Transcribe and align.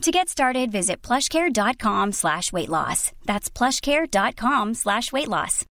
To 0.00 0.10
get 0.10 0.30
started, 0.30 0.72
visit 0.72 1.02
plushcare.com 1.02 2.12
slash 2.12 2.54
weight 2.54 2.70
loss. 2.70 3.12
That's 3.26 3.50
plushcare.com 3.50 4.72
slash 4.72 5.12
weight 5.12 5.28
loss. 5.28 5.66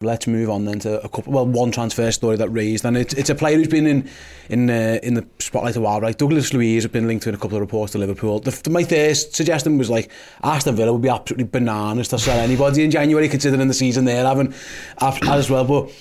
Let's 0.00 0.26
move 0.26 0.50
on 0.50 0.64
then 0.64 0.80
to 0.80 1.00
a 1.02 1.08
couple. 1.08 1.32
Well, 1.32 1.46
one 1.46 1.70
transfer 1.70 2.10
story 2.10 2.36
that 2.36 2.48
raised, 2.48 2.84
and 2.84 2.96
it's 2.96 3.14
it's 3.14 3.30
a 3.30 3.34
player 3.34 3.56
who's 3.56 3.68
been 3.68 3.86
in 3.86 4.10
in 4.48 4.68
uh, 4.68 4.98
in 5.04 5.14
the 5.14 5.24
spotlight 5.38 5.76
a 5.76 5.80
while. 5.80 6.00
Right, 6.00 6.18
Douglas 6.18 6.52
Luiz 6.52 6.82
has 6.82 6.90
been 6.90 7.06
linked 7.06 7.22
to 7.22 7.28
in 7.28 7.36
a 7.36 7.38
couple 7.38 7.56
of 7.56 7.60
reports 7.60 7.92
to 7.92 7.98
Liverpool. 7.98 8.40
The, 8.40 8.70
my 8.70 8.82
first 8.82 9.36
suggestion 9.36 9.78
was 9.78 9.88
like 9.88 10.10
Aston 10.42 10.74
Villa 10.74 10.92
would 10.92 11.00
be 11.00 11.08
absolutely 11.08 11.44
bananas 11.44 12.08
to 12.08 12.18
sell 12.18 12.38
anybody 12.38 12.82
in 12.82 12.90
January, 12.90 13.28
considering 13.28 13.68
the 13.68 13.72
season 13.72 14.04
they're 14.04 14.26
having 14.26 14.52
as 15.00 15.48
well. 15.48 15.64
But 15.64 15.92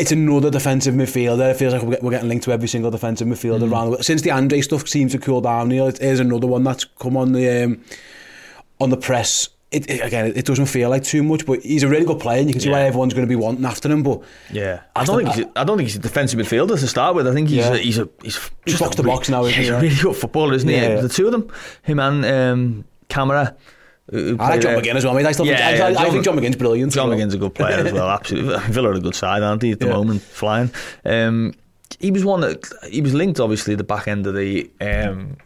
it's 0.00 0.12
another 0.12 0.50
defensive 0.50 0.94
midfielder. 0.94 1.50
It 1.50 1.56
feels 1.56 1.72
like 1.72 1.82
we're 1.82 2.10
getting 2.10 2.28
linked 2.28 2.44
to 2.44 2.52
every 2.52 2.68
single 2.68 2.90
defensive 2.90 3.28
midfielder 3.28 3.68
mm. 3.68 3.72
around. 3.72 4.02
Since 4.02 4.22
the 4.22 4.30
Andre 4.30 4.60
stuff 4.60 4.88
seems 4.88 5.12
to 5.12 5.18
cool 5.18 5.40
down, 5.40 5.68
Neil, 5.68 5.86
it 5.86 6.00
is 6.00 6.20
another 6.20 6.46
one 6.46 6.64
that's 6.64 6.84
come 6.84 7.16
on 7.16 7.32
the 7.32 7.64
um, 7.64 7.84
on 8.80 8.90
the 8.90 8.96
press 8.96 9.48
it, 9.70 9.88
it, 9.88 10.04
again, 10.04 10.32
it 10.34 10.44
doesn't 10.44 10.66
feel 10.66 10.90
like 10.90 11.04
too 11.04 11.22
much, 11.22 11.46
but 11.46 11.60
he's 11.60 11.84
a 11.84 11.88
really 11.88 12.04
good 12.04 12.18
player, 12.18 12.40
and 12.40 12.48
you 12.48 12.54
can 12.54 12.60
see 12.60 12.68
yeah. 12.68 12.76
why 12.76 12.82
everyone's 12.82 13.14
going 13.14 13.26
to 13.26 13.28
be 13.28 13.36
wanting 13.36 13.64
after 13.64 13.90
him. 13.90 14.02
But 14.02 14.22
yeah, 14.50 14.82
I 14.96 15.04
don't 15.04 15.22
think 15.22 15.34
he's, 15.34 15.46
I 15.54 15.64
don't 15.64 15.76
think 15.76 15.88
he's 15.88 15.96
a 15.96 16.00
defensive 16.00 16.40
midfielder 16.40 16.78
to 16.78 16.88
start 16.88 17.14
with. 17.14 17.28
I 17.28 17.32
think 17.32 17.48
he's 17.48 17.58
yeah. 17.58 17.74
a, 17.74 17.78
he's 17.78 17.98
a 17.98 18.08
he's 18.22 18.50
just 18.66 18.80
box 18.80 18.96
to 18.96 19.02
box 19.02 19.28
now. 19.28 19.44
Yeah, 19.44 19.52
he's 19.52 19.68
a 19.68 19.80
really 19.80 19.94
good 19.94 20.16
footballer, 20.16 20.54
isn't 20.54 20.68
he? 20.68 20.76
The 20.76 21.08
two 21.08 21.26
of 21.26 21.32
them, 21.32 21.50
him 21.82 22.00
and 22.00 22.24
um, 22.24 22.84
Kamara. 23.08 23.56
I 24.12 24.16
like 24.48 24.60
John 24.60 24.74
McGinn 24.74 24.94
as 24.96 25.04
well. 25.04 25.14
I, 25.14 25.16
mean, 25.18 25.26
I, 25.26 25.32
still 25.32 25.46
yeah, 25.46 25.70
think, 25.70 25.80
I, 25.80 25.86
I, 25.86 25.92
John, 25.92 26.06
I 26.06 26.10
think 26.10 26.24
John 26.24 26.36
McGinn's 26.36 26.56
brilliant. 26.56 26.92
John 26.92 27.10
McGinn's 27.10 27.34
a 27.34 27.38
good 27.38 27.54
player 27.54 27.86
as 27.86 27.92
well. 27.92 28.08
Absolutely, 28.10 28.58
Villa 28.72 28.90
are 28.90 28.94
a 28.94 29.00
good 29.00 29.14
side, 29.14 29.42
aren't 29.42 29.60
they? 29.60 29.70
At 29.72 29.80
the 29.80 29.86
moment, 29.86 30.22
flying. 30.22 30.70
Um, 31.04 31.54
he 31.98 32.10
was 32.10 32.24
one 32.24 32.40
that 32.40 32.68
he 32.90 33.00
was 33.00 33.14
linked, 33.14 33.40
obviously, 33.40 33.74
the 33.74 33.84
back 33.84 34.08
end 34.08 34.26
of 34.26 34.34
the 34.34 34.70
um, 34.80 35.36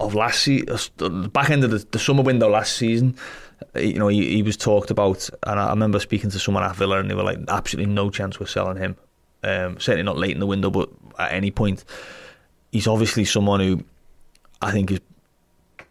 of 0.00 0.14
last 0.14 0.42
season, 0.42 0.76
the 0.96 1.28
back 1.28 1.50
end 1.50 1.64
of 1.64 1.70
the, 1.70 1.78
the 1.90 1.98
summer 1.98 2.22
window 2.22 2.48
last 2.48 2.76
season 2.76 3.16
you 3.74 3.94
know, 3.94 4.08
he, 4.08 4.36
he 4.36 4.42
was 4.42 4.56
talked 4.56 4.90
about, 4.90 5.28
and 5.44 5.58
I 5.58 5.70
remember 5.70 5.98
speaking 5.98 6.30
to 6.30 6.38
someone 6.38 6.64
at 6.64 6.76
Villa, 6.76 7.00
and 7.00 7.10
they 7.10 7.14
were 7.14 7.22
like, 7.22 7.38
absolutely 7.48 7.92
no 7.92 8.10
chance 8.10 8.38
we're 8.38 8.46
selling 8.46 8.76
him. 8.76 8.96
Um, 9.42 9.78
certainly 9.78 10.02
not 10.02 10.18
late 10.18 10.32
in 10.32 10.40
the 10.40 10.46
window, 10.46 10.70
but 10.70 10.88
at 11.18 11.32
any 11.32 11.50
point, 11.50 11.84
he's 12.72 12.86
obviously 12.86 13.24
someone 13.24 13.60
who 13.60 13.84
I 14.60 14.72
think 14.72 14.90
is 14.90 15.00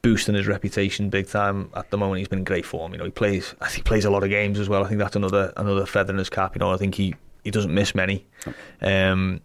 boosting 0.07 0.35
his 0.35 0.47
reputation 0.47 1.09
big 1.09 1.27
time 1.27 1.69
at 1.75 1.91
the 1.91 1.97
moment. 1.97 2.19
He's 2.19 2.29
been 2.29 2.39
in 2.39 2.45
great 2.45 2.65
form. 2.65 2.93
You 2.93 2.99
know, 2.99 3.03
he 3.03 3.11
plays. 3.11 3.55
I 3.59 3.65
think 3.65 3.75
he 3.75 3.81
plays 3.83 4.05
a 4.05 4.09
lot 4.09 4.23
of 4.23 4.29
games 4.29 4.57
as 4.57 4.69
well. 4.69 4.85
I 4.85 4.87
think 4.87 4.99
that's 4.99 5.17
another 5.17 5.51
another 5.57 5.85
feather 5.85 6.13
in 6.13 6.17
his 6.17 6.29
cap. 6.29 6.55
You 6.55 6.59
know, 6.59 6.71
I 6.71 6.77
think 6.77 6.95
he 6.95 7.13
he 7.43 7.51
doesn't 7.51 7.73
miss 7.73 7.93
many. 7.93 8.25
Um, 8.81 9.41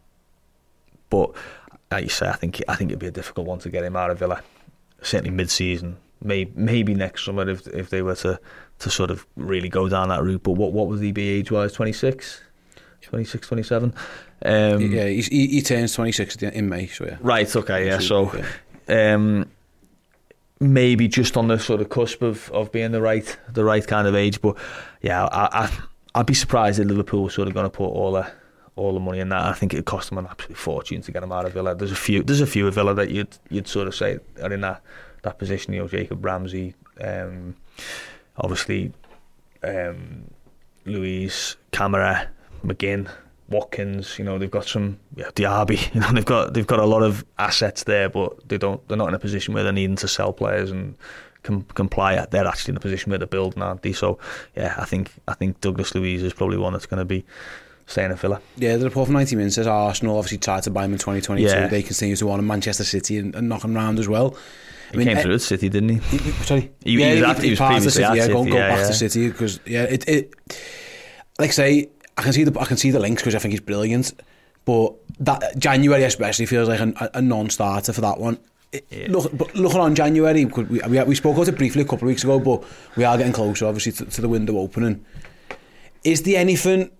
but 1.11 1.33
like 1.91 2.05
you 2.05 2.11
say, 2.11 2.29
I 2.29 2.37
think 2.37 2.63
I 2.69 2.77
think 2.77 2.91
it'd 2.91 3.01
be 3.01 3.09
a 3.09 3.11
difficult 3.11 3.49
one 3.49 3.59
to 3.59 3.71
get 3.71 3.83
him 3.83 3.97
out 3.97 4.11
of 4.11 4.21
Villa. 4.21 4.41
Certainly 5.03 5.31
mid-season 5.31 5.97
maybe 6.25 6.53
maybe 6.55 6.95
next 6.95 7.25
summer 7.25 7.49
if 7.49 7.67
if 7.69 7.91
they 7.91 8.03
were 8.03 8.15
to 8.15 8.39
to 8.79 8.91
sort 8.91 9.11
of 9.11 9.27
really 9.35 9.69
go 9.69 9.89
down 9.89 10.11
that 10.11 10.23
route. 10.23 10.45
But 10.45 10.53
what 10.53 10.73
what 10.73 10.87
would 10.87 11.01
he 11.01 11.11
be 11.11 11.29
age 11.29 11.51
wise? 11.51 11.73
26? 11.73 12.41
26, 13.01 13.49
27? 13.49 13.95
Um, 14.45 14.81
yeah, 14.81 15.07
he, 15.07 15.23
he 15.23 15.61
turns 15.61 15.93
26 15.93 16.37
in 16.37 16.69
May, 16.69 16.87
so 16.87 17.05
yeah. 17.05 17.17
Right, 17.21 17.55
okay, 17.55 17.87
yeah. 17.89 17.99
So 17.99 18.33
um, 18.89 19.51
maybe 20.63 21.09
just 21.09 21.37
on 21.37 21.49
the 21.49 21.59
sort 21.59 21.81
of 21.81 21.89
cusp 21.89 22.23
of, 22.23 22.51
of 22.53 22.73
being 22.73 22.93
the 22.93 23.03
right 23.03 23.37
the 23.53 23.65
right 23.65 23.87
kind 23.87 24.07
of 24.07 24.15
age. 24.15 24.41
But 24.41 24.57
yeah, 25.03 25.25
I, 25.25 25.65
I 25.65 25.71
I'd 26.15 26.27
be 26.27 26.35
surprised 26.35 26.79
if 26.79 26.87
Liverpool 26.87 27.29
sort 27.29 27.49
of 27.49 27.55
going 27.55 27.65
to 27.65 27.71
put 27.71 27.89
all 27.89 28.13
the 28.13 28.31
all 28.77 28.95
the 28.95 29.01
money 29.01 29.19
in 29.19 29.29
that. 29.31 29.43
I 29.43 29.53
think 29.53 29.75
it 29.75 29.77
would 29.77 29.85
cost 29.85 30.09
them 30.09 30.19
an 30.19 30.27
absolute 30.27 30.57
fortune 30.57 31.03
to 31.03 31.13
get 31.13 31.23
him 31.23 31.33
out 31.33 31.45
of 31.45 31.53
Villa. 31.53 31.75
There's 31.75 31.93
a 31.93 31.97
few 31.97 32.23
there's 32.23 32.41
a 32.41 32.47
few 32.47 32.67
of 32.67 32.75
Villa 32.75 32.95
that 32.95 33.11
you'd 33.11 33.37
you'd 33.51 33.69
sort 33.69 33.89
of 33.89 33.95
say 33.95 34.19
are 34.43 34.53
in 34.53 34.61
that 34.63 34.83
that 35.23 35.39
position. 35.39 35.73
You 35.73 35.81
know, 35.81 35.89
Jacob 35.89 36.25
Ramsey, 36.25 36.75
um, 37.01 37.57
obviously 38.39 38.93
um, 39.63 40.31
Luiz, 40.85 41.57
Kamara, 41.73 42.29
McGinn, 42.65 43.09
Watkins. 43.53 44.19
You 44.19 44.25
know, 44.25 44.39
they've 44.39 44.51
got 44.51 44.67
some 44.67 44.99
yeah, 45.17 45.31
Diaby. 45.35 45.95
You 45.95 46.01
know, 46.01 46.13
they've 46.13 46.25
got 46.25 46.55
they've 46.55 46.67
got 46.67 46.81
a 46.81 46.87
lot 46.87 47.03
of 47.03 47.25
assets 47.39 47.85
there, 47.85 48.09
but 48.09 48.49
they 48.49 48.59
don't. 48.59 48.87
They're 48.89 48.97
not 48.97 49.09
in 49.09 49.15
a 49.15 49.19
position 49.19 49.55
where 49.55 49.63
they're 49.63 49.73
needing 49.73 49.97
to 49.97 50.09
sell 50.09 50.33
players 50.33 50.71
and 50.71 50.97
com- 51.43 51.67
comply. 51.75 52.25
They're 52.31 52.47
actually 52.47 52.73
in 52.73 52.77
a 52.77 52.81
position 52.81 53.11
where 53.11 53.19
they're 53.19 53.27
building, 53.27 53.63
aren't 53.63 53.83
they? 53.83 53.93
So 53.93 54.19
yeah, 54.57 54.75
I 54.79 54.85
think 54.85 55.13
I 55.29 55.35
think 55.35 55.61
Douglas 55.61 55.95
Luiz 55.95 56.23
is 56.23 56.33
probably 56.33 56.57
one 56.57 56.73
that's 56.73 56.87
going 56.87 56.99
to 56.99 57.05
be 57.05 57.25
staying 57.87 58.11
at 58.11 58.19
Villa. 58.19 58.41
Yeah, 58.57 58.77
the 58.77 58.87
report 58.87 59.07
from 59.07 59.15
90 59.15 59.37
Minutes 59.37 59.57
says 59.57 59.67
Arsenal 59.67 60.17
obviously 60.17 60.39
tried 60.39 60.63
to 60.65 60.71
buy 60.71 60.85
him 60.85 60.93
in 60.93 60.99
2022. 60.99 61.49
Yeah. 61.49 61.67
They 61.67 61.83
continue 61.83 62.17
to 62.17 62.27
want 62.27 62.41
him 62.41 62.47
Manchester 62.47 62.85
City 62.85 63.19
and, 63.19 63.35
and 63.35 63.49
knock 63.49 63.65
him 63.65 63.77
around 63.77 63.99
as 63.99 64.09
well. 64.09 64.31
He 64.31 64.95
I 64.95 64.97
mean, 64.99 65.07
came 65.09 65.17
eh, 65.17 65.23
through 65.23 65.35
at 65.35 65.41
City, 65.41 65.69
didn't 65.69 66.01
he? 66.01 66.19
Sorry, 66.45 66.73
he, 66.85 66.99
yeah, 66.99 67.15
he 67.15 67.21
was, 67.21 67.31
after, 67.31 67.43
he 67.43 67.51
was 67.51 67.59
previously 67.59 67.91
City, 67.91 68.05
at 68.05 68.17
yeah, 68.17 68.23
City. 68.23 68.35
Go, 68.35 68.45
go 68.45 68.57
yeah, 68.57 68.69
back 68.69 68.79
yeah. 68.79 68.87
to 68.87 68.95
City 68.95 69.29
because 69.29 69.61
yeah, 69.65 69.83
it, 69.85 70.09
it 70.09 70.35
like 71.39 71.49
I 71.49 71.53
say, 71.53 71.89
I 72.17 72.23
can 72.23 72.33
see 72.33 72.45
the 72.45 72.59
I 72.61 72.65
can 72.65 72.77
see 72.77 72.91
the 72.91 73.01
links 73.01 73.23
because 73.23 73.35
I 73.35 73.39
think 73.39 73.53
he's 73.53 73.61
brilliant, 73.61 74.13
but 74.65 74.95
that 75.21 75.59
January 75.59 76.05
especially 76.05 76.47
feels 76.47 76.69
like 76.69 76.81
a, 76.81 77.11
a 77.15 77.23
non-starter 77.23 77.93
for 77.93 78.01
that 78.03 78.19
one. 78.19 78.39
It, 78.73 78.87
yeah. 78.91 79.07
Look, 79.09 79.37
but 79.37 79.55
looking 79.55 79.81
on 79.81 79.95
January, 79.95 80.47
we, 80.47 80.65
we, 80.65 81.03
we 81.03 81.15
spoke 81.15 81.37
about 81.37 81.49
it 81.49 81.59
briefly 81.59 81.83
a 81.83 81.85
couple 81.85 82.07
of 82.07 82.09
weeks 82.09 82.25
ago, 82.25 82.39
but 82.39 82.65
we 82.97 83.05
are 83.05 83.19
getting 83.19 83.33
closer, 83.33 83.67
obviously, 83.67 83.93
to, 83.93 84.07
to 84.07 84.21
the 84.21 84.29
window 84.29 84.57
opening. 84.59 85.05
Is 86.05 86.23
there 86.23 86.39
anything 86.39 86.91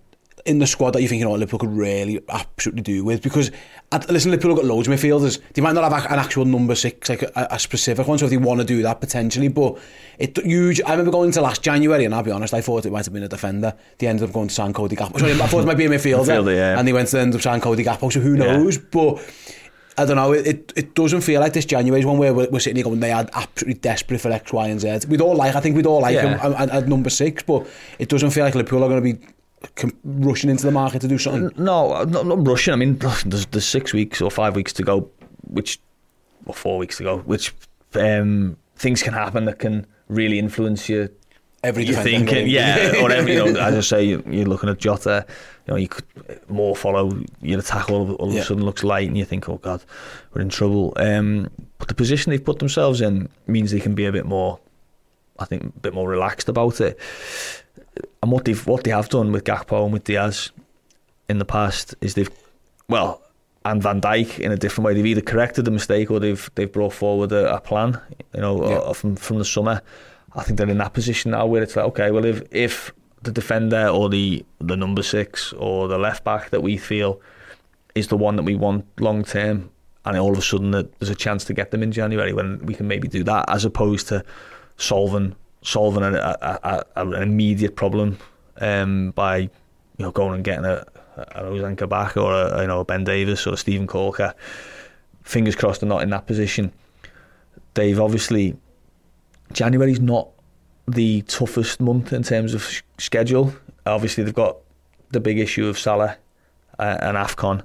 in 0.45 0.59
the 0.59 0.67
squad 0.67 0.91
that 0.91 1.01
you 1.01 1.07
think 1.07 1.19
you 1.19 1.25
know 1.25 1.31
Liverpool 1.31 1.59
could 1.59 1.75
really 1.75 2.21
absolutely 2.29 2.81
do 2.81 3.03
with 3.03 3.21
because 3.21 3.51
at, 3.91 4.09
listen 4.09 4.31
Liverpool 4.31 4.55
got 4.55 4.65
loads 4.65 4.87
of 4.87 4.93
midfielders 4.93 5.39
they 5.53 5.61
might 5.61 5.73
not 5.73 5.89
have 5.89 6.05
an 6.11 6.19
actual 6.19 6.45
number 6.45 6.75
six 6.75 7.09
like 7.09 7.21
a, 7.21 7.47
a 7.51 7.59
specific 7.59 8.07
one 8.07 8.17
so 8.17 8.25
if 8.25 8.31
they 8.31 8.37
want 8.37 8.59
to 8.59 8.65
do 8.65 8.81
that 8.81 8.99
potentially 8.99 9.47
but 9.47 9.77
it 10.19 10.37
huge 10.39 10.81
I 10.85 10.91
remember 10.91 11.11
going 11.11 11.31
to 11.31 11.41
last 11.41 11.63
January 11.63 12.05
and 12.05 12.13
I'll 12.13 12.23
be 12.23 12.31
honest 12.31 12.53
I 12.53 12.61
thought 12.61 12.85
it 12.85 12.91
might 12.91 13.05
have 13.05 13.13
been 13.13 13.23
a 13.23 13.29
defender 13.29 13.73
they 13.97 14.07
ended 14.07 14.27
up 14.27 14.33
going 14.33 14.49
to 14.49 14.53
sign 14.53 14.73
Cody 14.73 14.95
Gakpo 14.95 15.19
sorry 15.19 15.33
I 15.33 15.47
thought 15.47 15.61
it 15.63 15.67
might 15.67 15.77
be 15.77 15.85
a 15.85 15.89
midfielder, 15.89 16.25
midfielder 16.25 16.55
yeah. 16.55 16.77
and 16.77 16.87
they 16.87 16.93
went 16.93 17.07
to 17.09 17.19
end 17.19 17.33
up 17.35 17.41
signing 17.41 17.61
Cody 17.61 17.83
Gakpo 17.83 18.11
so 18.11 18.19
who 18.19 18.35
knows 18.35 18.77
yeah. 18.77 18.83
but 18.91 19.25
I 19.95 20.05
don't 20.05 20.15
know, 20.15 20.31
it, 20.31 20.73
it 20.75 20.95
doesn't 20.95 21.21
feel 21.21 21.39
like 21.39 21.53
this 21.53 21.65
January's 21.65 22.03
one 22.03 22.17
where 22.17 22.33
we're, 22.33 22.49
we're 22.49 22.59
sitting 22.59 22.77
here 22.77 22.83
going, 22.83 22.99
they 22.99 23.11
are 23.11 23.27
absolutely 23.31 23.79
desperate 23.79 24.21
for 24.21 24.31
X, 24.31 24.51
Y 24.51 24.67
and 24.67 24.81
Z. 24.81 25.01
We'd 25.07 25.21
all 25.21 25.35
like, 25.35 25.55
I 25.55 25.59
think 25.59 25.75
we'd 25.75 25.85
all 25.85 26.01
like 26.01 26.15
yeah. 26.15 26.39
him 26.39 26.53
at, 26.53 26.69
at 26.71 26.87
number 26.87 27.11
six, 27.11 27.43
but 27.43 27.67
it 27.99 28.09
doesn't 28.09 28.31
feel 28.31 28.43
like 28.43 28.55
Liverpool 28.55 28.83
are 28.83 28.89
going 28.89 29.03
to 29.03 29.13
be 29.13 29.23
rushing 30.03 30.49
into 30.49 30.65
the 30.65 30.71
market 30.71 31.01
to 31.01 31.07
do 31.07 31.17
something? 31.17 31.51
No, 31.61 32.03
not, 32.03 32.25
not 32.25 32.47
rushing. 32.47 32.73
I 32.73 32.77
mean, 32.77 32.97
there's, 33.25 33.45
there's 33.47 33.65
six 33.65 33.93
weeks 33.93 34.21
or 34.21 34.31
five 34.31 34.55
weeks 34.55 34.73
to 34.73 34.83
go, 34.83 35.09
which, 35.47 35.79
or 36.45 36.53
four 36.53 36.77
weeks 36.77 36.97
to 36.97 37.03
go, 37.03 37.19
which 37.19 37.53
um, 37.95 38.57
things 38.75 39.01
can 39.01 39.13
happen 39.13 39.45
that 39.45 39.59
can 39.59 39.85
really 40.07 40.39
influence 40.39 40.89
you. 40.89 41.09
Every 41.63 41.85
you 41.85 41.95
thinking, 41.95 42.47
yeah, 42.47 42.91
or 43.01 43.09
every, 43.09 43.35
you 43.35 43.53
know, 43.53 43.59
as 43.59 43.75
I 43.75 43.79
say, 43.79 44.03
you're 44.03 44.45
looking 44.45 44.67
at 44.67 44.79
Jota, 44.79 45.25
you 45.65 45.73
know, 45.73 45.77
you 45.77 45.87
could 45.87 46.03
more 46.49 46.75
follow 46.75 47.23
your 47.41 47.59
attack 47.59 47.89
all, 47.89 48.11
all 48.15 48.29
of 48.29 48.35
a 48.35 48.43
sudden 48.43 48.65
looks 48.65 48.83
light, 48.83 49.07
and 49.07 49.17
you 49.17 49.23
think, 49.23 49.47
oh 49.47 49.59
God, 49.59 49.81
we're 50.33 50.41
in 50.41 50.49
trouble. 50.49 50.91
Um, 50.97 51.49
but 51.77 51.87
the 51.87 51.93
position 51.93 52.31
they've 52.31 52.43
put 52.43 52.59
themselves 52.59 52.99
in 52.99 53.29
means 53.47 53.71
they 53.71 53.79
can 53.79 53.95
be 53.95 54.05
a 54.05 54.11
bit 54.11 54.25
more, 54.25 54.59
I 55.39 55.45
think, 55.45 55.63
a 55.63 55.79
bit 55.79 55.93
more 55.93 56.09
relaxed 56.09 56.49
about 56.49 56.81
it 56.81 56.99
and 58.21 58.31
what 58.31 58.45
they've 58.45 58.67
what 58.67 58.83
they 58.83 58.91
have 58.91 59.09
done 59.09 59.31
with 59.31 59.43
Gakpo 59.43 59.83
and 59.83 59.93
with 59.93 60.03
Diaz 60.03 60.51
in 61.29 61.39
the 61.39 61.45
past 61.45 61.95
is 62.01 62.15
they've 62.15 62.29
well 62.87 63.21
and 63.65 63.81
Van 63.81 64.01
Dijk 64.01 64.39
in 64.39 64.51
a 64.51 64.57
different 64.57 64.85
way. 64.85 64.93
They've 64.93 65.05
either 65.05 65.21
corrected 65.21 65.65
the 65.65 65.71
mistake 65.71 66.11
or 66.11 66.19
they've 66.19 66.49
they've 66.55 66.71
brought 66.71 66.93
forward 66.93 67.31
a, 67.31 67.55
a 67.55 67.61
plan. 67.61 67.99
You 68.33 68.41
know, 68.41 68.69
yeah. 68.69 68.77
Uh, 68.77 68.93
from 68.93 69.15
from 69.15 69.39
the 69.39 69.45
summer. 69.45 69.81
I 70.35 70.41
think 70.43 70.57
they're 70.57 70.69
in 70.69 70.79
that 70.79 70.93
position 70.93 71.31
now 71.31 71.45
where 71.45 71.61
it's 71.61 71.75
like, 71.75 71.85
okay, 71.85 72.11
well, 72.11 72.25
if 72.25 72.41
if 72.51 72.91
the 73.21 73.31
defender 73.31 73.87
or 73.87 74.09
the 74.09 74.45
the 74.59 74.75
number 74.75 75.03
six 75.03 75.53
or 75.53 75.87
the 75.87 75.97
left 75.97 76.23
back 76.23 76.49
that 76.49 76.61
we 76.61 76.77
feel 76.77 77.21
is 77.95 78.07
the 78.07 78.17
one 78.17 78.35
that 78.35 78.43
we 78.43 78.55
want 78.55 78.85
long 78.99 79.23
term, 79.23 79.69
and 80.05 80.17
all 80.17 80.31
of 80.31 80.37
a 80.37 80.41
sudden 80.41 80.71
there's 80.71 81.09
a 81.09 81.15
chance 81.15 81.45
to 81.45 81.53
get 81.53 81.71
them 81.71 81.83
in 81.83 81.91
January 81.91 82.33
when 82.33 82.59
we 82.65 82.73
can 82.73 82.87
maybe 82.87 83.07
do 83.07 83.23
that, 83.23 83.45
as 83.47 83.63
opposed 83.63 84.07
to 84.07 84.23
solving 84.77 85.35
solving 85.63 86.03
a, 86.03 86.13
a, 86.13 86.83
a, 86.95 87.07
an 87.07 87.23
immediate 87.23 87.75
problem 87.75 88.17
um, 88.57 89.11
by 89.11 89.37
you 89.37 89.49
know 89.99 90.11
going 90.11 90.35
and 90.35 90.43
getting 90.43 90.65
a, 90.65 90.85
a 91.17 91.43
Ozan 91.43 91.77
Kabak 91.77 92.17
or 92.17 92.33
a, 92.33 92.61
you 92.61 92.67
know 92.67 92.81
a 92.81 92.85
Ben 92.85 93.03
Davies 93.03 93.45
or 93.47 93.53
a 93.53 93.57
Steven 93.57 93.87
Caulker. 93.87 94.33
Fingers 95.23 95.55
crossed 95.55 95.81
they're 95.81 95.89
not 95.89 96.03
in 96.03 96.09
that 96.09 96.27
position. 96.27 96.71
They've 97.73 97.99
obviously 97.99 98.55
January's 99.53 99.99
not 99.99 100.29
the 100.87 101.21
toughest 101.23 101.79
month 101.79 102.13
in 102.13 102.23
terms 102.23 102.53
of 102.53 102.83
schedule. 102.97 103.53
Obviously 103.85 104.23
they've 104.23 104.33
got 104.33 104.57
the 105.11 105.19
big 105.19 105.39
issue 105.39 105.67
of 105.67 105.79
Salah 105.79 106.17
uh, 106.79 106.97
and 107.01 107.17
Afcon 107.17 107.63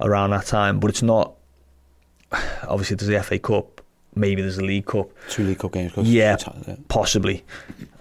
around 0.00 0.30
that 0.30 0.46
time, 0.46 0.80
but 0.80 0.90
it's 0.90 1.02
not. 1.02 1.34
Obviously, 2.68 2.96
there's 2.96 3.08
the 3.08 3.22
FA 3.22 3.38
Cup. 3.38 3.75
Maybe 4.16 4.40
there's 4.40 4.58
a 4.58 4.64
League 4.64 4.86
Cup. 4.86 5.10
Two 5.28 5.44
League 5.44 5.58
Cup 5.58 5.72
games. 5.72 5.92
Yeah, 5.96 6.36
possibly. 6.88 7.44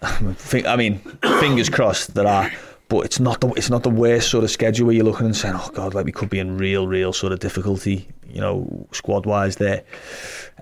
I 0.01 0.75
mean, 0.77 0.99
fingers 1.39 1.69
crossed 1.69 2.13
there 2.13 2.25
are, 2.25 2.49
but 2.87 3.05
it's 3.05 3.19
not 3.19 3.41
the 3.41 3.49
it's 3.49 3.69
not 3.69 3.83
the 3.83 3.89
worst 3.89 4.29
sort 4.29 4.45
of 4.45 4.49
schedule 4.49 4.87
where 4.87 4.95
you're 4.95 5.05
looking 5.05 5.25
and 5.25 5.35
saying, 5.35 5.55
"Oh 5.57 5.69
God, 5.73 5.93
like 5.93 6.05
we 6.05 6.13
could 6.13 6.29
be 6.29 6.39
in 6.39 6.57
real, 6.57 6.87
real 6.87 7.11
sort 7.11 7.33
of 7.33 7.39
difficulty," 7.39 8.07
you 8.29 8.39
know, 8.39 8.87
squad 8.91 9.25
wise. 9.25 9.57
There, 9.57 9.83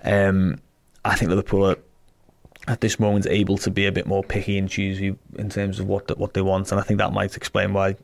um, 0.04 0.60
I 1.06 1.16
think 1.16 1.30
Liverpool 1.30 1.70
are 1.70 1.78
at 2.68 2.82
this 2.82 3.00
moment 3.00 3.28
able 3.28 3.58
to 3.60 3.70
be 3.70 3.86
a 3.86 3.92
bit 3.92 4.08
more 4.08 4.24
picky 4.24 4.58
and 4.58 4.70
choosy 4.70 5.16
in 5.36 5.50
terms 5.50 5.80
of 5.80 5.88
what 5.88 6.08
the, 6.08 6.16
what 6.16 6.34
they 6.34 6.42
want, 6.42 6.72
and 6.72 6.80
I 6.80 6.84
think 6.84 6.98
that 6.98 7.14
might 7.14 7.38
explain 7.38 7.74
why 7.74 7.96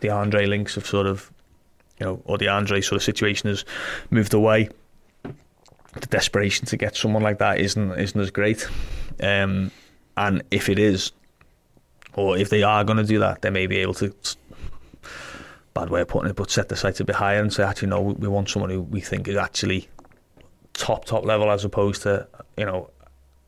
the 0.00 0.10
Andre 0.10 0.46
links 0.46 0.76
have 0.76 0.86
sort 0.86 1.06
of, 1.06 1.30
you 1.98 2.06
know, 2.06 2.22
or 2.24 2.38
the 2.38 2.48
Andre 2.48 2.80
sort 2.80 2.96
of 2.96 3.02
situation 3.02 3.48
has 3.48 3.64
moved 4.10 4.32
away. 4.32 4.70
The 6.00 6.06
desperation 6.06 6.66
to 6.66 6.76
get 6.76 6.96
someone 6.96 7.22
like 7.22 7.38
that 7.38 7.60
isn't 7.60 7.92
isn't 7.92 8.20
as 8.20 8.30
great, 8.30 8.68
um, 9.22 9.70
and 10.16 10.42
if 10.50 10.68
it 10.68 10.78
is, 10.78 11.12
or 12.14 12.36
if 12.36 12.50
they 12.50 12.62
are 12.62 12.84
going 12.84 12.98
to 12.98 13.04
do 13.04 13.20
that, 13.20 13.42
they 13.42 13.50
may 13.50 13.66
be 13.66 13.78
able 13.78 13.94
to. 13.94 14.14
Bad 15.72 15.90
way 15.90 16.02
of 16.02 16.08
putting 16.08 16.30
it, 16.30 16.36
but 16.36 16.52
set 16.52 16.68
the 16.68 16.76
sights 16.76 17.00
a 17.00 17.04
bit 17.04 17.16
higher 17.16 17.40
and 17.40 17.52
say, 17.52 17.64
actually, 17.64 17.88
no, 17.88 18.00
we 18.00 18.28
want 18.28 18.48
someone 18.48 18.70
who 18.70 18.80
we 18.80 19.00
think 19.00 19.26
is 19.26 19.36
actually 19.36 19.88
top 20.74 21.04
top 21.04 21.24
level 21.24 21.50
as 21.50 21.64
opposed 21.64 22.02
to 22.02 22.26
you 22.56 22.64
know 22.64 22.90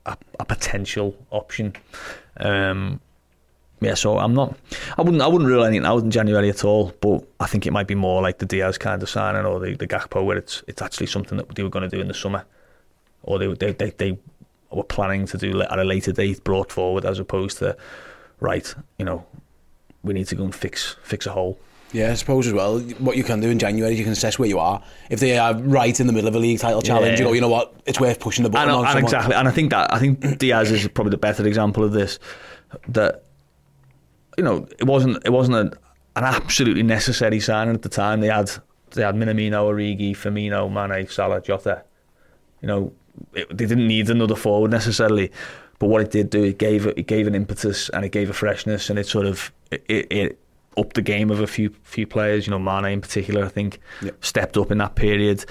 a, 0.07 0.17
a 0.41 0.45
potential 0.45 1.15
option. 1.31 1.75
Um, 2.39 3.01
yeah, 3.81 3.95
so 3.95 4.19
I'm 4.19 4.35
not. 4.35 4.57
I 4.97 5.03
wouldn't. 5.03 5.23
I 5.23 5.27
wouldn't 5.27 5.49
rule 5.49 5.65
anything 5.65 5.85
out 5.85 6.03
in 6.03 6.11
January 6.11 6.49
at 6.49 6.65
all. 6.65 6.95
But 7.01 7.27
I 7.41 7.47
think 7.47 7.67
it 7.67 7.73
might 7.73 7.87
be 7.87 7.95
more 7.95 8.23
like 8.23 8.39
the 8.39 8.47
Diaz 8.47 8.79
kind 8.79 9.03
of 9.03 9.09
signing 9.11 9.45
or 9.45 9.61
the 9.61 9.75
the 9.75 9.87
Gakpo, 9.87 10.25
where 10.25 10.39
it's 10.39 10.63
it's 10.67 10.81
actually 10.81 11.07
something 11.07 11.37
that 11.37 11.55
they 11.55 11.63
were 11.63 11.69
going 11.69 11.89
to 11.89 11.95
do 11.95 12.01
in 12.01 12.09
the 12.09 12.15
summer, 12.15 12.45
or 13.23 13.39
they 13.39 13.53
they 13.53 13.73
they, 13.73 13.91
they 13.91 14.19
were 14.71 14.83
planning 14.83 15.27
to 15.27 15.37
do 15.37 15.61
at 15.61 15.79
a 15.79 15.85
later 15.85 16.13
date, 16.13 16.43
brought 16.43 16.73
forward 16.73 17.05
as 17.05 17.19
opposed 17.19 17.59
to 17.59 17.77
right. 18.41 18.75
You 18.99 19.05
know, 19.05 19.27
we 20.03 20.15
need 20.15 20.29
to 20.29 20.35
go 20.35 20.45
and 20.45 20.55
fix 20.55 20.97
fix 21.03 21.27
a 21.27 21.33
hole. 21.33 21.59
Yeah, 21.93 22.11
I 22.11 22.15
suppose 22.15 22.47
as 22.47 22.53
well. 22.53 22.81
What 22.81 23.17
you 23.17 23.25
can 23.25 23.41
do 23.41 23.51
in 23.51 23.59
January, 23.59 23.95
you 23.95 24.05
can 24.05 24.13
assess 24.13 24.39
where 24.39 24.49
you 24.49 24.59
are. 24.59 24.83
If 25.11 25.21
they 25.21 25.39
are 25.39 25.55
right 25.55 25.99
in 25.99 26.07
the 26.07 26.13
middle 26.13 26.29
of 26.29 26.35
a 26.35 26.39
league 26.39 26.59
title 26.59 26.83
challenge, 26.83 27.13
yeah. 27.13 27.25
you 27.27 27.31
go, 27.31 27.33
you 27.33 27.41
know 27.41 27.49
what, 27.49 27.75
it's 27.87 28.01
worth 28.01 28.21
pushing 28.21 28.43
the 28.43 28.51
button 28.51 28.71
and, 28.71 28.79
on. 28.79 28.87
And 28.87 28.99
exactly, 28.99 29.35
and 29.35 29.47
I 29.47 29.51
think 29.51 29.71
that 29.71 29.93
I 29.93 29.99
think 29.99 30.39
Diaz 30.39 30.73
is 30.73 30.89
probably 30.89 31.11
the 31.11 31.19
better 31.19 31.47
example 31.47 31.85
of 31.85 31.93
this. 31.93 32.19
That 32.89 33.26
you 34.37 34.45
know, 34.45 34.67
it 34.79 34.85
wasn't 34.85 35.25
it 35.25 35.31
wasn't 35.31 35.57
a, 35.57 35.79
an 36.17 36.25
absolutely 36.25 36.83
necessary 36.83 37.41
signing 37.41 37.75
at 37.75 37.83
the 37.83 37.89
time. 37.89 38.21
They 38.21 38.29
had 38.29 38.51
they 38.93 39.03
had 39.03 39.15
Minamino, 39.15 39.65
Origi, 39.65 40.13
Firmino, 40.13 40.71
Mane, 40.71 41.09
Salah, 41.09 41.41
Jota. 41.41 41.83
You 42.61 42.69
know, 42.69 42.93
it, 43.35 43.49
they 43.49 43.67
didn't 43.67 43.87
need 43.87 44.09
another 44.11 44.37
forward 44.37 44.71
necessarily, 44.71 45.31
but 45.79 45.89
what 45.89 46.03
it 46.03 46.11
did 46.11 46.31
do, 46.31 46.45
it 46.45 46.59
gave 46.59 46.87
it 46.87 47.07
gave 47.07 47.27
an 47.27 47.35
impetus 47.35 47.89
and 47.91 48.05
it 48.05 48.11
gave 48.11 48.31
a 48.31 48.33
freshness 48.33 48.91
and 48.91 48.99
it 48.99 49.07
sort 49.07 49.27
of 49.27 49.53
it, 49.71 50.07
it 50.11 50.39
upped 50.77 50.95
the 50.95 51.03
game 51.03 51.31
of 51.31 51.41
a 51.41 51.47
few 51.47 51.71
few 51.83 52.07
players. 52.07 52.47
You 52.47 52.53
know, 52.53 52.59
Mane 52.59 52.93
in 52.93 53.01
particular, 53.01 53.45
I 53.45 53.49
think, 53.49 53.81
yep. 54.03 54.23
stepped 54.25 54.57
up 54.57 54.71
in 54.71 54.79
that 54.79 54.95
period. 54.95 55.45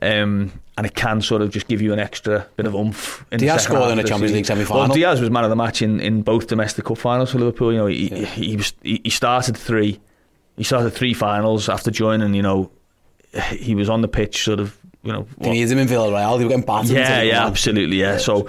Um, 0.00 0.52
and 0.78 0.86
it 0.86 0.94
can 0.94 1.20
sort 1.20 1.42
of 1.42 1.50
just 1.50 1.68
give 1.68 1.82
you 1.82 1.92
an 1.92 1.98
extra 1.98 2.46
bit 2.56 2.66
of 2.66 2.74
oomph. 2.74 3.26
In 3.30 3.38
Diaz 3.38 3.64
scored 3.64 3.92
in 3.92 3.98
a 3.98 4.04
Champions 4.04 4.32
League 4.32 4.46
semi-final. 4.46 4.88
Well, 4.88 4.94
Diaz 4.94 5.20
was 5.20 5.30
man 5.30 5.44
of 5.44 5.50
the 5.50 5.56
match 5.56 5.82
in, 5.82 6.00
in 6.00 6.22
both 6.22 6.46
domestic 6.46 6.86
cup 6.86 6.96
finals 6.96 7.32
for 7.32 7.38
Liverpool. 7.38 7.72
You 7.72 7.78
know, 7.78 7.86
he, 7.86 8.08
yeah. 8.08 8.24
he, 8.24 8.56
was 8.56 8.72
he, 8.82 9.10
started 9.10 9.56
three, 9.56 10.00
he 10.56 10.64
started 10.64 10.90
three 10.90 11.12
finals 11.12 11.68
after 11.68 11.90
joining. 11.90 12.32
You 12.32 12.42
know, 12.42 12.70
he 13.50 13.74
was 13.74 13.90
on 13.90 14.00
the 14.00 14.08
pitch, 14.08 14.44
sort 14.44 14.60
of. 14.60 14.78
You 15.02 15.12
know, 15.12 15.26
he 15.40 15.50
needs 15.50 15.70
him 15.70 15.78
in 15.78 15.88
Villarreal. 15.88 16.38
They 16.38 16.44
were 16.44 16.50
getting 16.50 16.64
battered. 16.64 16.90
Yeah, 16.90 17.22
yeah, 17.22 17.46
absolutely. 17.46 17.98
Yeah. 17.98 18.12
yeah. 18.12 18.18
So, 18.18 18.48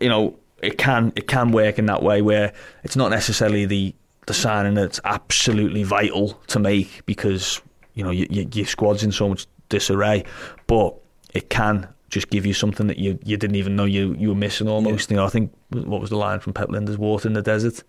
you 0.00 0.08
know, 0.08 0.38
it 0.62 0.78
can 0.78 1.12
it 1.16 1.26
can 1.26 1.52
work 1.52 1.78
in 1.78 1.86
that 1.86 2.02
way 2.02 2.22
where 2.22 2.52
it's 2.84 2.96
not 2.96 3.10
necessarily 3.10 3.66
the 3.66 3.94
the 4.26 4.34
signing 4.34 4.74
that's 4.74 5.00
absolutely 5.04 5.82
vital 5.82 6.40
to 6.46 6.58
make 6.58 7.04
because 7.06 7.60
you 7.94 8.04
know 8.04 8.10
you, 8.10 8.26
you, 8.30 8.48
your 8.52 8.66
squad's 8.66 9.02
in 9.02 9.10
so 9.10 9.28
much 9.28 9.46
disarray, 9.68 10.24
but 10.66 10.94
it 11.34 11.50
can 11.50 11.88
just 12.10 12.30
give 12.30 12.46
you 12.46 12.54
something 12.54 12.86
that 12.86 12.98
you, 12.98 13.18
you 13.22 13.36
didn't 13.36 13.56
even 13.56 13.76
know 13.76 13.84
you, 13.84 14.14
you 14.18 14.28
were 14.28 14.34
missing 14.34 14.68
almost. 14.68 15.10
Yeah. 15.10 15.14
You 15.14 15.20
know, 15.20 15.26
I 15.26 15.28
think 15.28 15.52
what 15.70 16.00
was 16.00 16.10
the 16.10 16.16
line 16.16 16.40
from 16.40 16.54
Pep 16.54 16.68
Lijnders, 16.68 16.96
water 16.96 17.28
in 17.28 17.34
the 17.34 17.42
desert. 17.42 17.82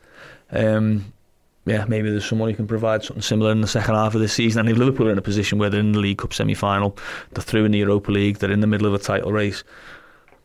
Um, 0.52 1.14
yeah, 1.66 1.86
maybe 1.88 2.10
there's 2.10 2.26
someone 2.26 2.50
who 2.50 2.56
can 2.56 2.68
provide 2.68 3.04
something 3.04 3.22
similar 3.22 3.52
in 3.52 3.62
the 3.62 3.68
second 3.68 3.96
half 3.96 4.16
of 4.16 4.22
the 4.22 4.28
season. 4.28 4.62
And 4.62 4.70
if 4.70 4.78
Liverpool 4.78 5.08
are 5.08 5.12
in 5.12 5.18
a 5.18 5.22
position 5.22 5.60
where 5.60 5.70
they're 5.70 5.80
in 5.80 5.92
the 5.92 6.00
League 6.00 6.18
Cup 6.18 6.34
semi-final, 6.34 6.98
they're 7.31 7.44
through 7.44 7.66
in 7.66 7.72
the 7.72 7.78
Europa 7.78 8.12
League, 8.12 8.40
they're 8.40 8.52
in 8.52 8.62
the 8.62 8.68
middle 8.68 8.88
of 8.88 8.94
a 8.94 9.00
title 9.00 9.31
race, 9.31 9.64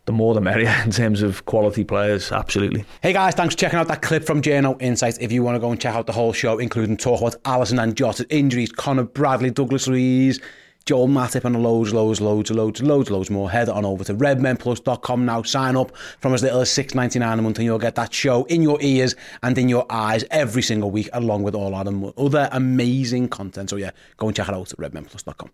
the 0.05 0.13
more 0.13 0.35
the 0.35 0.41
merrier 0.41 0.75
in 0.85 0.91
terms 0.91 1.23
of 1.23 1.45
quality 1.47 1.83
players, 1.83 2.31
absolutely. 2.31 2.85
Hey 3.01 3.13
guys, 3.13 3.35
thanks 3.35 3.55
for 3.55 3.59
checking 3.59 3.79
out 3.79 3.89
that 3.89 4.03
clip 4.03 4.25
from 4.25 4.43
Journo 4.43 4.81
Insights. 4.83 5.19
If 5.19 5.33
you 5.33 5.43
want 5.43 5.57
to 5.57 5.61
go 5.61 5.71
and 5.71 5.81
check 5.81 5.95
out 5.95 6.07
the 6.07 6.13
whole 6.13 6.33
show, 6.33 6.59
including 6.59 6.97
talk 6.97 7.21
about 7.21 7.43
Alisson 7.45 7.83
and 7.83 7.97
Jota 7.97 8.27
injuries, 8.29 8.71
Connor 8.71 9.05
Bradley, 9.05 9.51
Douglas 9.51 9.89
Luiz, 9.89 10.41
Joel 10.87 11.09
Matip 11.09 11.45
and 11.45 11.63
loads, 11.63 11.95
loads, 11.95 12.21
loads, 12.21 12.51
loads, 12.51 12.83
loads, 12.83 13.11
loads 13.11 13.31
more. 13.31 13.51
Head 13.51 13.71
on 13.71 13.87
over 13.87 14.05
to 14.05 14.15
redmenplus.com 14.15 15.25
now. 15.25 15.43
Sign 15.43 15.77
up 15.77 15.97
from 16.21 16.35
as 16.35 16.43
little 16.43 16.61
as 16.61 16.71
six 16.71 16.95
ninety 16.95 17.19
nine 17.19 17.39
a 17.39 17.43
month 17.43 17.59
and 17.59 17.65
you'll 17.65 17.79
get 17.79 17.95
that 17.95 18.13
show 18.13 18.45
in 18.45 18.61
your 18.61 18.77
ears 18.83 19.15
and 19.43 19.57
in 19.57 19.71
your 19.71 19.87
eyes 19.89 20.25
every 20.31 20.61
single 20.61 20.91
week, 20.91 21.09
along 21.15 21.43
with 21.43 21.55
all 21.55 21.75
our 21.75 21.87
other 22.19 22.49
amazing 22.53 23.29
content. 23.29 23.71
So 23.71 23.77
yeah, 23.77 23.93
go 24.19 24.27
and 24.27 24.37
check 24.37 24.49
it 24.49 24.55
out 24.55 24.73
at 24.73 24.79
redmenplus.com. 24.79 25.51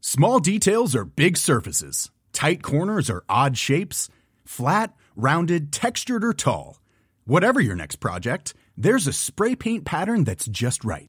Small 0.00 0.40
details 0.40 0.96
are 0.96 1.04
big 1.04 1.36
surfaces. 1.36 2.10
Tight 2.32 2.62
corners 2.62 3.08
are 3.08 3.22
odd 3.28 3.56
shapes. 3.56 4.08
Flat, 4.44 4.94
rounded, 5.14 5.72
textured, 5.72 6.24
or 6.24 6.32
tall. 6.32 6.80
Whatever 7.24 7.60
your 7.60 7.76
next 7.76 7.96
project, 7.96 8.54
there's 8.76 9.06
a 9.06 9.12
spray 9.12 9.54
paint 9.54 9.84
pattern 9.84 10.24
that's 10.24 10.46
just 10.46 10.84
right 10.84 11.08